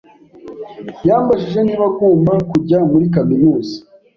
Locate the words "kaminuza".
3.15-3.75